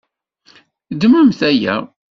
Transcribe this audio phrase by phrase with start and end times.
[0.93, 1.75] Ddmemt aya.